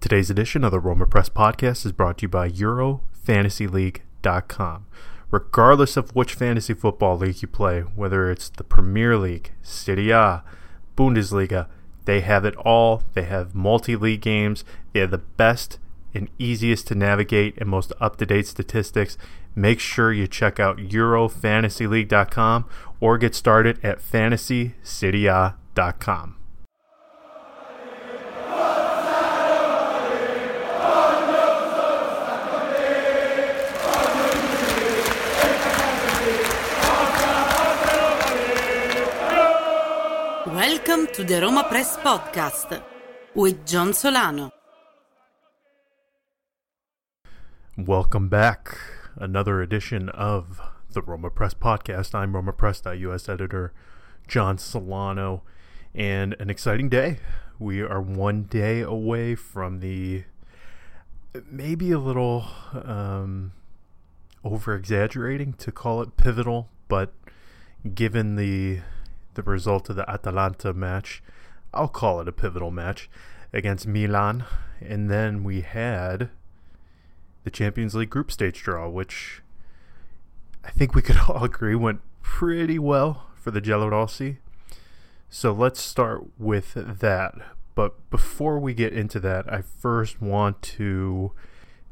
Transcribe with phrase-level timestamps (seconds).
[0.00, 4.86] Today's edition of the Roma Press Podcast is brought to you by EuroFantasyLeague.com.
[5.32, 10.44] Regardless of which fantasy football league you play, whether it's the Premier League, Serie A,
[10.96, 11.66] Bundesliga,
[12.04, 13.02] they have it all.
[13.14, 14.64] They have multi league games.
[14.92, 15.80] They have the best
[16.14, 19.18] and easiest to navigate and most up to date statistics.
[19.56, 22.66] Make sure you check out EuroFantasyLeague.com
[23.00, 26.37] or get started at FantasySeria.com.
[40.88, 42.82] Welcome to the Roma Press Podcast
[43.34, 44.50] with John Solano.
[47.76, 48.78] Welcome back.
[49.14, 52.14] Another edition of the Roma Press Podcast.
[52.14, 53.74] I'm Roma RomaPress.us editor
[54.28, 55.42] John Solano,
[55.94, 57.18] and an exciting day.
[57.58, 60.24] We are one day away from the
[61.50, 63.52] maybe a little um,
[64.42, 67.12] over exaggerating to call it pivotal, but
[67.94, 68.80] given the
[69.34, 71.22] the result of the Atalanta match,
[71.72, 73.10] I'll call it a pivotal match
[73.52, 74.44] against Milan,
[74.80, 76.30] and then we had
[77.44, 79.42] the Champions League group stage draw, which
[80.64, 84.38] I think we could all agree went pretty well for the Giallorossi.
[85.30, 87.34] So let's start with that.
[87.74, 91.32] But before we get into that, I first want to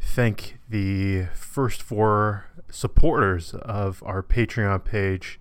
[0.01, 5.39] thank the first four supporters of our Patreon page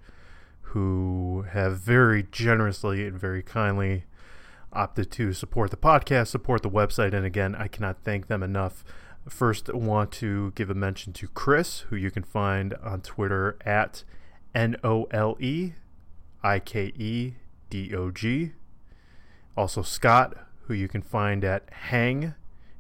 [0.70, 4.04] who have very generously and very kindly
[4.74, 8.84] opted to support the podcast, support the website, and again, I cannot thank them enough.
[9.30, 13.58] First, I want to give a mention to Chris, who you can find on Twitter
[13.66, 14.04] at
[14.54, 15.74] N O L E
[16.44, 17.34] I K E
[17.70, 18.52] D O G.
[19.58, 22.36] Also, Scott, who you can find at Hang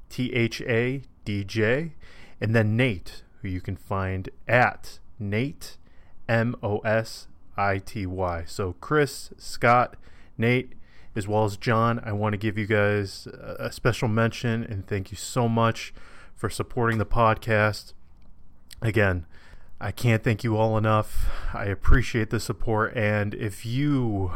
[0.09, 1.93] T H A D J.
[2.39, 5.77] And then Nate, who you can find at Nate
[6.27, 8.43] M O S I T Y.
[8.47, 9.95] So, Chris, Scott,
[10.37, 10.73] Nate,
[11.15, 15.11] as well as John, I want to give you guys a special mention and thank
[15.11, 15.93] you so much
[16.35, 17.93] for supporting the podcast.
[18.81, 19.25] Again,
[19.79, 21.27] I can't thank you all enough.
[21.53, 22.95] I appreciate the support.
[22.95, 24.33] And if you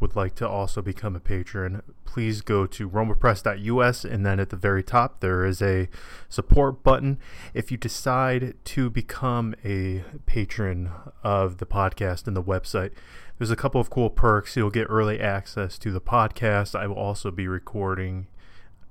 [0.00, 4.56] would like to also become a patron, please go to romapress.us and then at the
[4.56, 5.88] very top there is a
[6.28, 7.18] support button.
[7.54, 10.90] If you decide to become a patron
[11.22, 12.92] of the podcast and the website,
[13.38, 14.56] there's a couple of cool perks.
[14.56, 16.78] You'll get early access to the podcast.
[16.78, 18.26] I will also be recording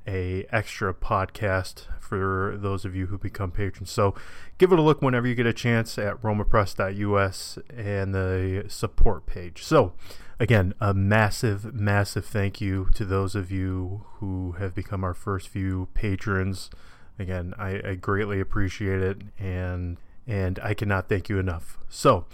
[0.07, 3.91] a extra podcast for those of you who become patrons.
[3.91, 4.15] So
[4.57, 9.63] give it a look whenever you get a chance at romapress.us and the support page.
[9.63, 9.93] So
[10.39, 15.49] again, a massive, massive thank you to those of you who have become our first
[15.49, 16.69] few patrons.
[17.17, 21.79] Again, I, I greatly appreciate it and and I cannot thank you enough.
[21.89, 22.25] So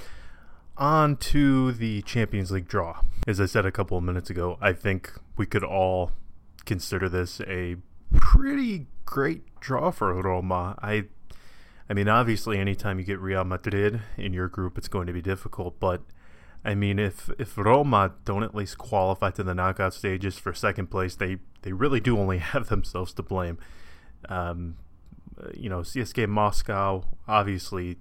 [0.77, 2.99] on to the Champions League draw.
[3.25, 6.11] As I said a couple of minutes ago, I think we could all
[6.65, 7.77] consider this a
[8.13, 10.77] pretty great draw for Roma.
[10.81, 11.05] I
[11.89, 15.21] I mean, obviously, anytime you get Real Madrid in your group, it's going to be
[15.21, 15.79] difficult.
[15.79, 16.01] But
[16.65, 20.87] I mean, if if Roma don't at least qualify to the knockout stages for second
[20.87, 23.59] place, they they really do only have themselves to blame.
[24.27, 24.77] Um,
[25.53, 27.97] you know, CSKA Moscow, obviously,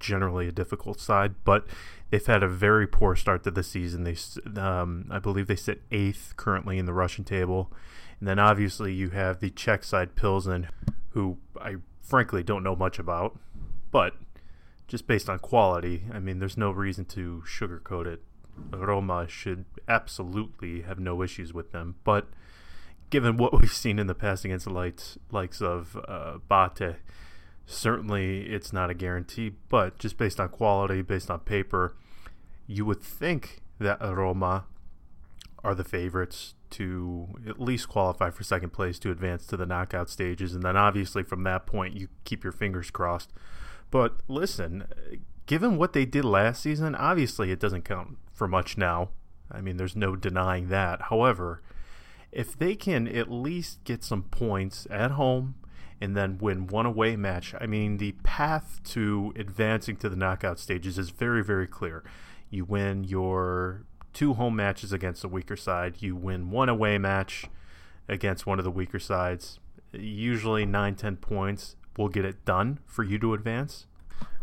[0.00, 1.66] generally a difficult side, but
[2.10, 4.04] they've had a very poor start to the season.
[4.04, 4.16] They,
[4.60, 7.72] um, I believe, they sit eighth currently in the Russian table,
[8.18, 10.68] and then obviously you have the Czech side Pilsen,
[11.10, 13.38] who I frankly don't know much about,
[13.90, 14.14] but
[14.94, 18.22] just based on quality, I mean, there's no reason to sugarcoat it.
[18.70, 22.28] Roma should absolutely have no issues with them, but
[23.10, 26.94] given what we've seen in the past against the likes, of uh, BATE,
[27.66, 31.96] certainly it's not a guarantee, but just based on quality, based on paper,
[32.68, 34.66] you would think that Roma
[35.64, 40.08] are the favorites to at least qualify for second place to advance to the knockout
[40.08, 40.54] stages.
[40.54, 43.32] And then obviously from that point, you keep your fingers crossed.
[43.94, 44.88] But listen,
[45.46, 49.10] given what they did last season, obviously it doesn't count for much now.
[49.48, 51.02] I mean, there's no denying that.
[51.02, 51.62] However,
[52.32, 55.54] if they can at least get some points at home
[56.00, 60.58] and then win one away match, I mean, the path to advancing to the knockout
[60.58, 62.02] stages is very, very clear.
[62.50, 67.44] You win your two home matches against a weaker side, you win one away match
[68.08, 69.60] against one of the weaker sides.
[69.92, 73.86] Usually 9 10 points will get it done for you to advance.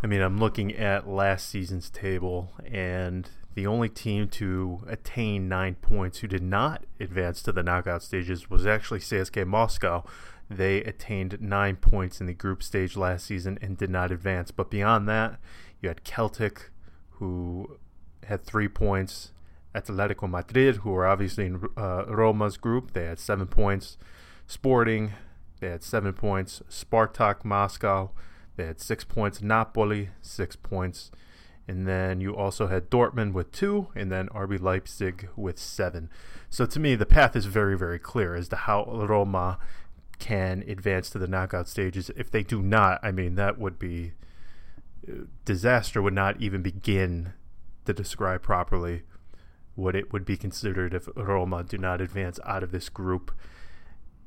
[0.04, 5.76] I mean, I'm looking at last season's table, and The only team to attain nine
[5.76, 10.06] points who did not advance to the knockout stages was actually CSKA Moscow.
[10.50, 14.52] They attained nine points in the group stage last season and did not advance.
[14.52, 15.38] But beyond that,
[15.82, 16.70] you had Celtic,
[17.12, 17.78] who
[18.24, 19.34] had three points.
[19.76, 23.98] Atletico Madrid, who were obviously in uh, Roma's group, they had seven points.
[24.48, 25.14] Sporting,
[25.62, 26.62] they had seven points.
[26.70, 28.10] Spartak Moscow,
[28.58, 29.42] they had six points.
[29.42, 31.12] Napoli, six points.
[31.68, 36.10] And then you also had Dortmund with two, and then RB Leipzig with seven.
[36.50, 39.60] So to me, the path is very, very clear as to how Roma
[40.20, 42.10] can advance to the knockout stages.
[42.18, 44.14] If they do not, I mean, that would be
[45.08, 47.34] uh, disaster, would not even begin
[47.86, 49.04] to describe properly
[49.76, 53.32] what it would be considered if Roma do not advance out of this group.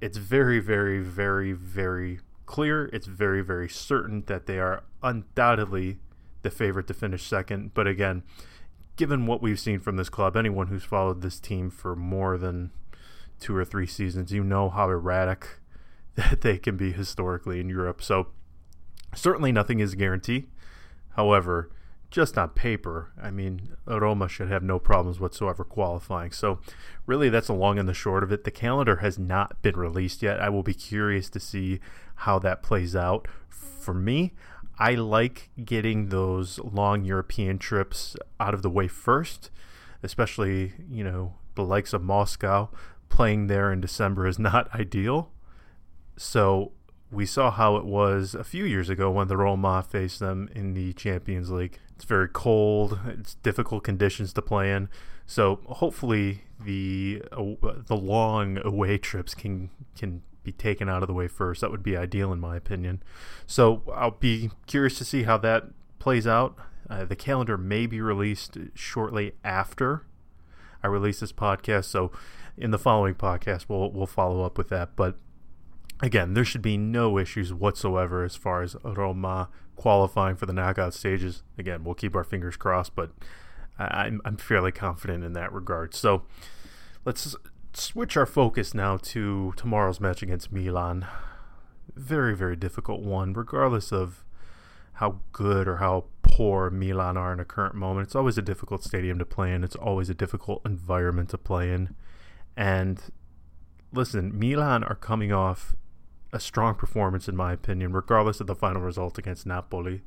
[0.01, 2.87] It's very, very, very, very clear.
[2.93, 5.99] It's very, very certain that they are undoubtedly
[6.43, 7.73] the favorite to finish second.
[7.75, 8.23] But again,
[8.97, 12.71] given what we've seen from this club, anyone who's followed this team for more than
[13.41, 15.59] two or three seasons, you know how erratic
[16.15, 18.03] that they can be historically in Europe.
[18.03, 18.29] So
[19.15, 20.47] certainly nothing is a guarantee.
[21.17, 21.71] However,
[22.15, 26.31] just on paper, I mean, Roma should have no problems whatsoever qualifying.
[26.31, 26.61] So,
[27.07, 28.45] really, that's the long and the short of it.
[28.45, 30.41] The calendar has not been released yet.
[30.41, 31.81] I will be curious to see
[32.15, 33.27] how that plays out.
[33.49, 34.33] For me,
[34.79, 39.51] I like getting those long European trips out of the way first,
[40.05, 42.69] especially, you know, the likes of Moscow.
[43.09, 45.33] Playing there in December is not ideal.
[46.17, 46.71] So,
[47.11, 50.75] we saw how it was a few years ago when the Roma faced them in
[50.75, 51.81] the Champions League.
[51.97, 52.99] It's very cold.
[53.07, 54.89] It's difficult conditions to play in.
[55.27, 57.55] So hopefully the uh,
[57.87, 61.61] the long away trips can can be taken out of the way first.
[61.61, 63.03] That would be ideal in my opinion.
[63.47, 65.65] So I'll be curious to see how that
[65.99, 66.57] plays out.
[66.89, 70.05] Uh, the calendar may be released shortly after
[70.83, 71.85] I release this podcast.
[71.85, 72.13] So
[72.59, 74.97] in the following podcast, we'll we'll follow up with that.
[74.97, 75.17] But
[76.01, 80.95] again, there should be no issues whatsoever as far as Roma qualifying for the knockout
[80.95, 81.43] stages.
[81.59, 83.11] Again, we'll keep our fingers crossed, but
[83.79, 85.95] I'm, I'm fairly confident in that regard.
[85.95, 86.23] So
[87.05, 87.37] let's
[87.73, 91.07] switch our focus now to tomorrow's match against Milan.
[91.95, 94.25] Very, very difficult one, regardless of
[94.95, 98.07] how good or how poor Milan are in a current moment.
[98.07, 101.73] It's always a difficult stadium to play in, it's always a difficult environment to play
[101.73, 101.95] in.
[102.57, 103.01] And
[103.93, 105.75] listen, Milan are coming off
[106.35, 110.03] a strong performance, in my opinion, regardless of the final result against Napoli.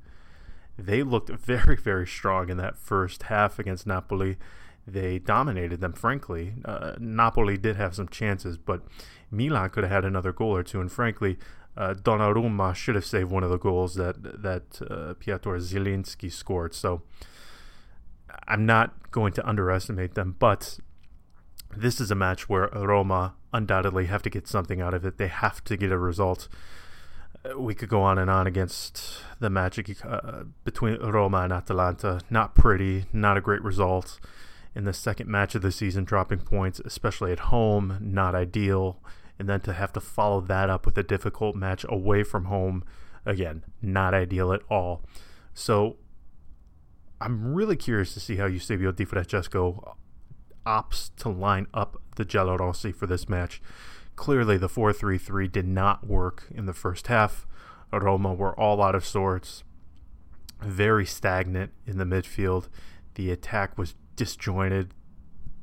[0.77, 4.37] They looked very, very strong in that first half against Napoli.
[4.85, 6.53] They dominated them, frankly.
[6.65, 8.81] Uh, Napoli did have some chances, but
[9.31, 10.81] Milan could have had another goal or two.
[10.81, 11.37] And frankly,
[11.77, 16.73] uh, Donnarumma should have saved one of the goals that that uh, Piotr Zielinski scored.
[16.73, 17.03] So
[18.47, 20.79] I'm not going to underestimate them, but
[21.75, 25.17] this is a match where Roma undoubtedly have to get something out of it.
[25.17, 26.47] They have to get a result.
[27.45, 32.21] Uh, we could go on and on against the magic uh, between Roma and Atalanta.
[32.29, 34.19] Not pretty, not a great result
[34.75, 39.01] in the second match of the season, dropping points, especially at home, not ideal.
[39.39, 42.83] And then to have to follow that up with a difficult match away from home,
[43.25, 45.03] again, not ideal at all.
[45.53, 45.97] So
[47.19, 49.97] I'm really curious to see how Eusebio Di Francesco
[50.67, 53.61] opts to line up the Giallorossi for this match.
[54.17, 57.47] Clearly, the 4 3 3 did not work in the first half.
[57.91, 59.63] Roma were all out of sorts,
[60.61, 62.67] very stagnant in the midfield.
[63.15, 64.93] The attack was disjointed.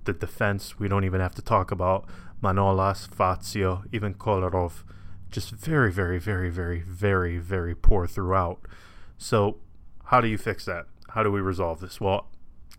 [0.04, 2.08] The defense, we don't even have to talk about.
[2.42, 4.84] Manolas, Fazio, even Kolarov,
[5.30, 8.60] just very, very, very, very, very, very poor throughout.
[9.18, 9.58] So,
[10.06, 10.86] how do you fix that?
[11.10, 12.00] How do we resolve this?
[12.00, 12.28] Well,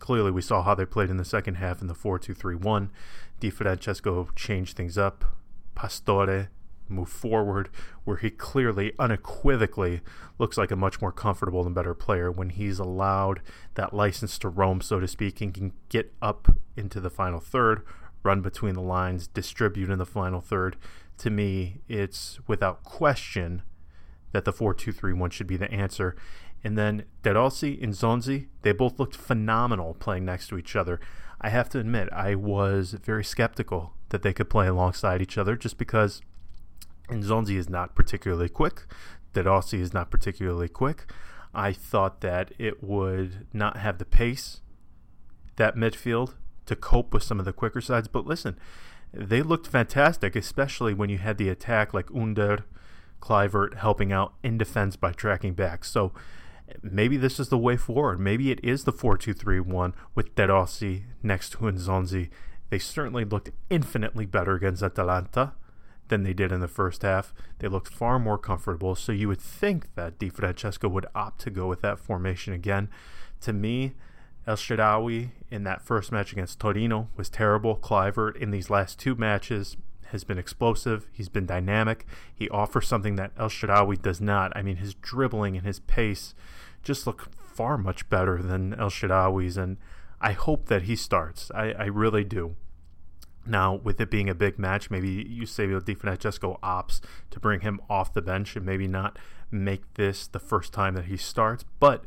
[0.06, 2.54] Clearly, we saw how they played in the second half in the 4 2 3
[2.54, 2.92] 1.
[3.40, 5.26] Di Francesco changed things up.
[5.74, 6.50] Pastore
[6.88, 7.70] moved forward,
[8.04, 10.02] where he clearly, unequivocally,
[10.38, 13.42] looks like a much more comfortable and better player when he's allowed
[13.74, 17.82] that license to roam, so to speak, and can get up into the final third,
[18.22, 20.78] run between the lines, distribute in the final third.
[21.18, 23.64] To me, it's without question
[24.34, 26.16] that the 4 2 3 1 should be the answer.
[26.64, 31.00] And then De Rossi and Nzonzi, they both looked phenomenal playing next to each other.
[31.40, 35.56] I have to admit, I was very skeptical that they could play alongside each other
[35.56, 36.22] just because
[37.10, 38.86] Nzonzi is not particularly quick.
[39.34, 41.12] De Rossi is not particularly quick.
[41.54, 44.62] I thought that it would not have the pace,
[45.58, 46.34] that midfield,
[46.66, 48.08] to cope with some of the quicker sides.
[48.08, 48.58] But listen,
[49.14, 52.66] they looked fantastic, especially when you had the attack like Under,
[53.22, 55.86] Kluivert helping out in defense by tracking back.
[55.86, 56.12] So
[56.82, 58.20] maybe this is the way forward.
[58.20, 62.30] Maybe it is the 4 2 3 1 with De Rossi next to Nzonzi.
[62.70, 65.54] They certainly looked infinitely better against Atalanta
[66.08, 67.34] than they did in the first half.
[67.60, 71.50] They looked far more comfortable, so you would think that Di Francesco would opt to
[71.50, 72.90] go with that formation again.
[73.42, 73.94] To me,
[74.48, 77.76] El Shaarawy in that first match against Torino was terrible.
[77.76, 79.78] Kluivert in these last two matches
[80.16, 81.08] has been explosive.
[81.12, 82.06] He's been dynamic.
[82.34, 84.56] He offers something that El Shaarawy does not.
[84.56, 86.34] I mean, his dribbling and his pace
[86.82, 89.78] just look far much better than El Shaarawy's, and
[90.22, 91.52] I hope that he starts.
[91.54, 92.56] I, I really do.
[93.46, 97.80] Now, with it being a big match, maybe Eusebio Di Francesco opts to bring him
[97.90, 99.20] off the bench and maybe not
[99.52, 101.64] make this the first time that he starts.
[101.80, 102.06] But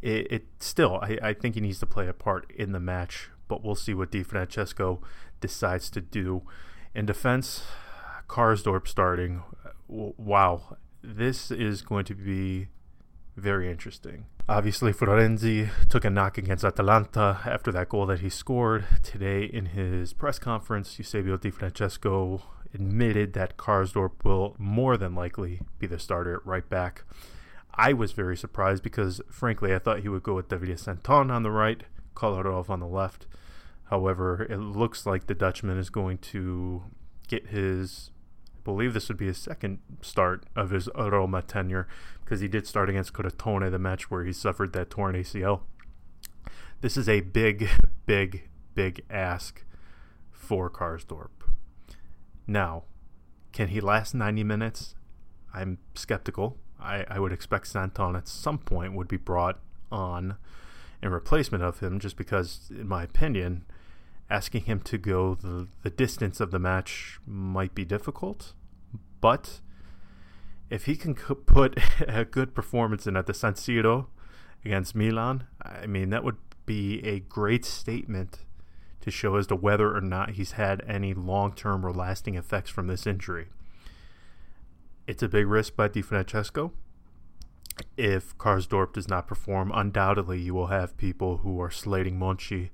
[0.00, 3.30] it, it still, I, I think he needs to play a part in the match.
[3.46, 5.00] But we'll see what Di Francesco
[5.40, 6.42] decides to do.
[6.94, 7.62] In defense,
[8.28, 9.42] Karsdorp starting.
[9.86, 12.68] Wow, this is going to be
[13.36, 14.26] very interesting.
[14.48, 18.84] Obviously, Florenzi took a knock against Atalanta after that goal that he scored.
[19.04, 22.42] Today, in his press conference, Eusebio Di Francesco
[22.74, 27.04] admitted that Karsdorp will more than likely be the starter at right back.
[27.72, 31.44] I was very surprised because, frankly, I thought he would go with David Santon on
[31.44, 31.84] the right,
[32.16, 33.26] Kolarov on the left.
[33.90, 36.84] However, it looks like the Dutchman is going to
[37.26, 38.10] get his
[38.56, 41.88] I believe this would be his second start of his Roma tenure
[42.22, 45.62] because he did start against Crotone, the match where he suffered that torn ACL.
[46.82, 47.68] This is a big,
[48.06, 49.64] big, big ask
[50.30, 51.30] for Karsdorp.
[52.46, 52.84] Now,
[53.52, 54.94] can he last 90 minutes?
[55.52, 56.58] I'm skeptical.
[56.78, 59.58] I, I would expect Santon at some point would be brought
[59.90, 60.36] on
[61.02, 63.64] in replacement of him just because, in my opinion,
[64.30, 68.52] asking him to go the, the distance of the match might be difficult,
[69.20, 69.60] but
[70.70, 74.06] if he can put a good performance in at the San Siro
[74.64, 78.44] against Milan, I mean, that would be a great statement
[79.00, 82.70] to show as to whether or not he's had any long term or lasting effects
[82.70, 83.48] from this injury.
[85.06, 86.72] It's a big risk by Di Francesco.
[87.96, 92.70] If Karsdorp does not perform, undoubtedly you will have people who are slating Monchi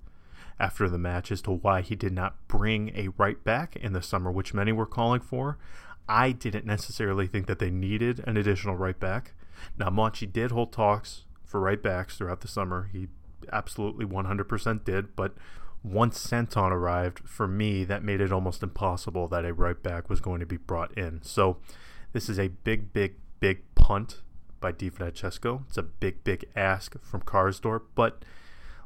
[0.58, 4.02] after the match as to why he did not bring a right back in the
[4.02, 5.58] summer, which many were calling for.
[6.08, 9.34] I didn't necessarily think that they needed an additional right back.
[9.78, 12.90] Now, Monchi did hold talks for right backs throughout the summer.
[12.92, 13.08] He
[13.52, 15.34] absolutely 100% did, but
[15.82, 20.20] once Santon arrived, for me, that made it almost impossible that a right back was
[20.20, 21.20] going to be brought in.
[21.22, 21.58] So,
[22.12, 24.22] this is a big, big, big punt
[24.60, 25.64] by Di Francesco.
[25.68, 28.24] It's a big, big ask from Karsdorp, but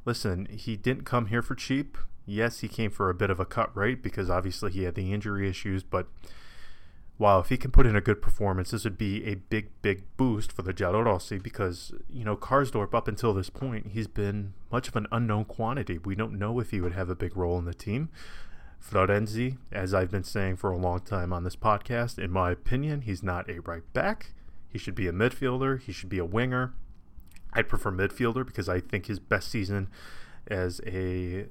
[0.05, 1.99] listen, he didn't come here for cheap.
[2.27, 5.13] Yes, he came for a bit of a cut rate because obviously he had the
[5.13, 6.07] injury issues, but
[7.21, 10.05] wow, if he can put in a good performance, this would be a big, big
[10.17, 14.89] boost for the Giallorossi because, you know, Karsdorp, up until this point, he's been much
[14.89, 15.99] of an unknown quantity.
[15.99, 18.09] We don't know if he would have a big role in the team.
[18.83, 23.03] Florenzi, as I've been saying for a long time on this podcast, in my opinion,
[23.03, 24.33] he's not a right back.
[24.67, 25.81] He should be a midfielder.
[25.81, 26.73] He should be a winger.
[27.53, 29.89] I'd prefer midfielder because I think his best season
[30.47, 31.47] as a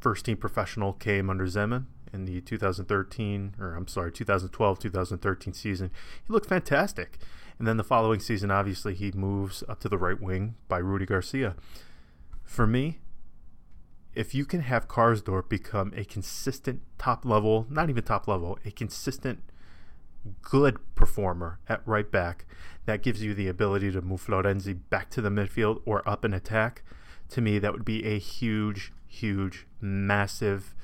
[0.00, 5.90] first team professional came under Zeman in the 2013 or I'm sorry 2012 2013 season.
[6.26, 7.18] He looked fantastic.
[7.58, 11.06] And then the following season obviously he moves up to the right wing by Rudy
[11.06, 11.56] Garcia.
[12.42, 12.98] For me,
[14.14, 18.70] if you can have Karsdorp become a consistent top level, not even top level, a
[18.70, 19.40] consistent
[20.42, 22.46] good performer at right back
[22.86, 26.34] that gives you the ability to move Florenzi back to the midfield or up an
[26.34, 26.82] attack,
[27.30, 30.74] to me, that would be a huge, huge, massive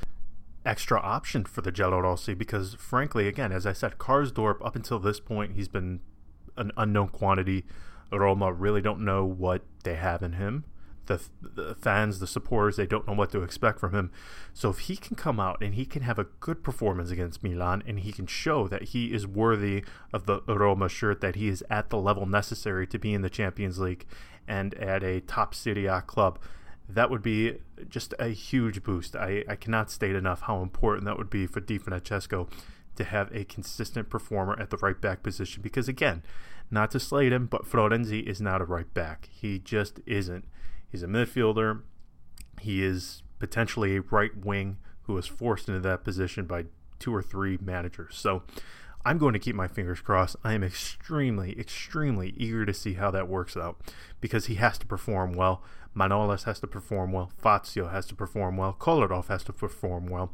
[0.65, 5.21] extra option for the Giallorossi because, frankly, again, as I said, Karsdorp, up until this
[5.21, 6.01] point, he's been
[6.57, 7.65] an unknown quantity.
[8.11, 10.65] Roma really don't know what they have in him
[11.11, 14.13] the, the fans, the supporters, they don't know what to expect from him.
[14.55, 17.83] So if he can come out and he can have a good performance against Milan
[17.87, 21.65] and he can show that he is worthy of the Roma shirt, that he is
[21.69, 24.07] at the level necessary to be in the Champions League
[24.47, 26.39] and at a top Serie A club,
[26.89, 29.17] that would be just a huge boost.
[29.17, 32.49] I, I cannot state enough how important that would be for Di Francesco
[32.97, 36.23] to have a consistent performer at the right back position because again,
[36.71, 39.29] not to slate him, but Florenzi is not a right back.
[39.31, 40.45] He just isn't.
[40.91, 41.83] He's a midfielder.
[42.61, 46.67] He is potentially a right wing who was forced into that position by
[46.99, 48.17] two or three managers.
[48.17, 48.43] So
[49.05, 50.37] I'm going to keep my fingers crossed.
[50.45, 53.81] I am extremely, extremely eager to see how that works out
[54.21, 55.63] because he has to perform well.
[55.97, 57.33] Manolas has to perform well.
[57.39, 58.77] Fazio has to perform well.
[58.79, 60.33] Kolarov has to perform well.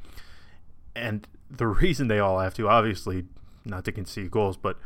[0.94, 3.26] And the reason they all have to, obviously,
[3.64, 4.78] not to concede goals, but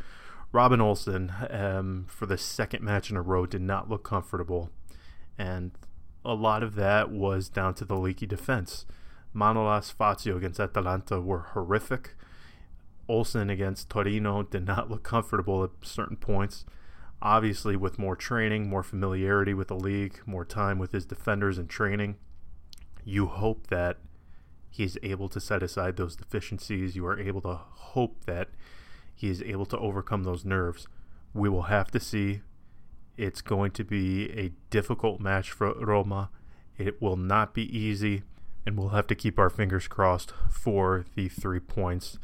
[0.53, 4.71] Robin Olsen, um, for the second match in a row, did not look comfortable.
[5.39, 5.73] And
[6.25, 8.85] a lot of that was down to the leaky defense.
[9.35, 12.15] Manolas Fazio against Atalanta were horrific.
[13.09, 16.65] Olsen against Torino did not look comfortable at certain points.
[17.23, 21.69] Obviously, with more training, more familiarity with the league, more time with his defenders and
[21.69, 22.17] training,
[23.05, 23.99] you hope that
[24.71, 26.97] he's able to set aside those deficiencies.
[26.97, 28.49] You are able to hope that
[29.15, 30.87] he is able to overcome those nerves.
[31.35, 32.41] We will have to see.
[33.21, 36.31] It's going to be a difficult match for Roma.
[36.79, 38.23] It will not be easy
[38.65, 42.19] and we'll have to keep our fingers crossed for the three points.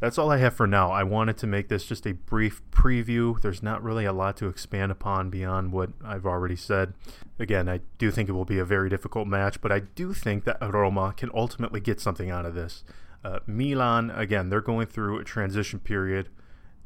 [0.00, 0.90] That's all I have for now.
[0.90, 3.40] I wanted to make this just a brief preview.
[3.40, 6.94] There's not really a lot to expand upon beyond what I've already said.
[7.38, 10.42] Again, I do think it will be a very difficult match, but I do think
[10.46, 12.82] that Roma can ultimately get something out of this.
[13.22, 16.28] Uh, Milan, again, they're going through a transition period.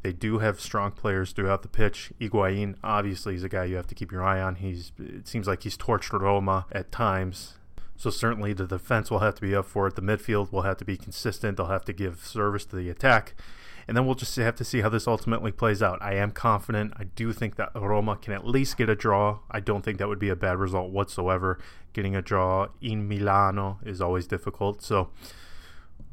[0.05, 2.13] They do have strong players throughout the pitch.
[2.21, 4.55] Higuain, obviously, is a guy you have to keep your eye on.
[4.57, 7.55] He's it seems like he's torched Roma at times
[7.97, 9.95] so certainly the defense will have to be up for it.
[9.95, 11.57] The midfield will have to be consistent.
[11.57, 13.35] They'll have to give service to the attack.
[13.87, 16.01] And then we'll just have to see how this ultimately plays out.
[16.01, 16.95] I am confident.
[16.97, 19.41] I do think that Roma can at least get a draw.
[19.51, 21.59] I don't think that would be a bad result whatsoever.
[21.93, 24.83] Getting a draw in Milano is always difficult.
[24.83, 25.11] So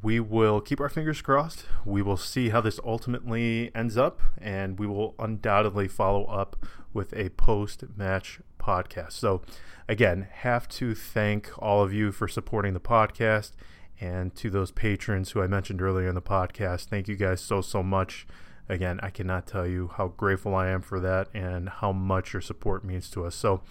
[0.03, 1.65] we will keep our fingers crossed.
[1.85, 6.55] We will see how this ultimately ends up, and we will undoubtedly follow up
[6.91, 9.13] with a post match podcast.
[9.13, 9.41] So,
[9.87, 13.51] again, have to thank all of you for supporting the podcast
[13.99, 16.85] and to those patrons who I mentioned earlier in the podcast.
[16.85, 18.25] Thank you guys so, so much.
[18.67, 22.41] Again, I cannot tell you how grateful I am for that and how much your
[22.41, 23.35] support means to us.
[23.35, 23.61] So,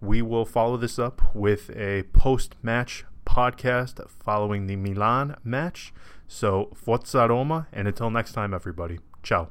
[0.00, 5.92] we will follow this up with a post match podcast following the Milan match.
[6.26, 8.98] So, Forza Roma, and until next time, everybody.
[9.22, 9.50] Ciao.